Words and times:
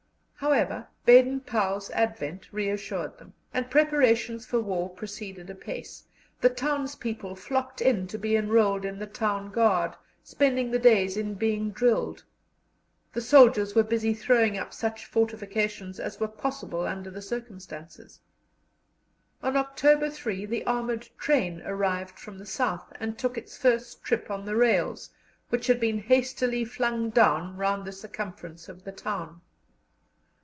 However, 0.35 0.87
Baden 1.05 1.41
Powell's 1.41 1.91
advent 1.91 2.51
reassured 2.51 3.19
them, 3.19 3.35
and 3.53 3.69
preparations 3.69 4.43
for 4.43 4.59
war 4.59 4.89
proceeded 4.89 5.51
apace; 5.51 6.03
the 6.41 6.49
townspeople 6.49 7.35
flocked 7.35 7.79
in 7.79 8.07
to 8.07 8.17
be 8.17 8.35
enrolled 8.35 8.83
in 8.83 8.97
the 8.97 9.05
town 9.05 9.51
guard, 9.51 9.93
spending 10.23 10.71
the 10.71 10.79
days 10.79 11.15
in 11.15 11.35
being 11.35 11.69
drilled; 11.69 12.23
the 13.13 13.21
soldiers 13.21 13.75
were 13.75 13.83
busy 13.83 14.15
throwing 14.15 14.57
up 14.57 14.73
such 14.73 15.05
fortifications 15.05 15.99
as 15.99 16.19
were 16.19 16.27
possible 16.27 16.87
under 16.87 17.11
the 17.11 17.21
circumstances. 17.21 18.19
On 19.43 19.55
October 19.55 20.09
3 20.09 20.47
the 20.47 20.65
armoured 20.65 21.07
train 21.19 21.61
arrived 21.67 22.17
from 22.17 22.39
the 22.39 22.47
South, 22.47 22.91
and 22.99 23.15
took 23.15 23.37
its 23.37 23.55
first 23.57 24.03
trip 24.03 24.31
on 24.31 24.45
the 24.45 24.55
rails, 24.55 25.11
which 25.49 25.67
had 25.67 25.79
been 25.79 25.99
hastily 25.99 26.65
flung 26.65 27.11
down 27.11 27.57
round 27.57 27.85
the 27.85 27.91
circumference 27.93 28.67
of 28.67 28.83
the 28.83 28.91
town. 28.91 29.41